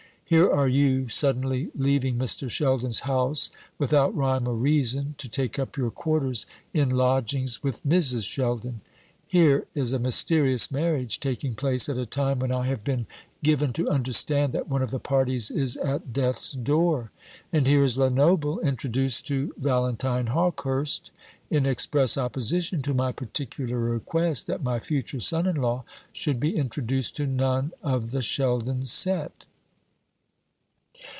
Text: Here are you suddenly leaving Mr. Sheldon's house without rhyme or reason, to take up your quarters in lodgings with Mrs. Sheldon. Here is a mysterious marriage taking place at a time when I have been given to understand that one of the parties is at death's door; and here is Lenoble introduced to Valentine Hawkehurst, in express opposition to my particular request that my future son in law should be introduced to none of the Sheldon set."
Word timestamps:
Here 0.25 0.49
are 0.49 0.69
you 0.69 1.09
suddenly 1.09 1.71
leaving 1.75 2.17
Mr. 2.17 2.49
Sheldon's 2.49 3.01
house 3.01 3.49
without 3.77 4.15
rhyme 4.15 4.47
or 4.47 4.53
reason, 4.55 5.13
to 5.17 5.27
take 5.27 5.59
up 5.59 5.75
your 5.75 5.91
quarters 5.91 6.45
in 6.73 6.87
lodgings 6.87 7.61
with 7.61 7.83
Mrs. 7.85 8.23
Sheldon. 8.23 8.79
Here 9.27 9.67
is 9.75 9.91
a 9.91 9.99
mysterious 9.99 10.71
marriage 10.71 11.19
taking 11.19 11.53
place 11.53 11.89
at 11.89 11.97
a 11.97 12.05
time 12.05 12.39
when 12.39 12.49
I 12.49 12.67
have 12.67 12.85
been 12.85 13.07
given 13.43 13.73
to 13.73 13.89
understand 13.89 14.53
that 14.53 14.69
one 14.69 14.81
of 14.81 14.91
the 14.91 15.01
parties 15.01 15.51
is 15.51 15.75
at 15.75 16.13
death's 16.13 16.53
door; 16.53 17.11
and 17.51 17.67
here 17.67 17.83
is 17.83 17.97
Lenoble 17.97 18.61
introduced 18.61 19.27
to 19.27 19.53
Valentine 19.57 20.27
Hawkehurst, 20.27 21.11
in 21.49 21.65
express 21.65 22.17
opposition 22.17 22.81
to 22.83 22.93
my 22.93 23.11
particular 23.11 23.77
request 23.77 24.47
that 24.47 24.63
my 24.63 24.79
future 24.79 25.19
son 25.19 25.45
in 25.45 25.57
law 25.57 25.83
should 26.13 26.39
be 26.39 26.55
introduced 26.55 27.17
to 27.17 27.27
none 27.27 27.73
of 27.83 28.11
the 28.11 28.21
Sheldon 28.21 28.83
set." 28.83 29.43